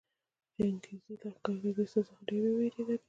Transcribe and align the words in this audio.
چنګېزي 0.55 1.13
لښکرې 1.21 1.57
له 1.63 1.69
دې 1.77 1.85
سزا 1.91 2.01
څخه 2.07 2.21
ډېرې 2.27 2.49
ووېرېدلې. 2.51 2.97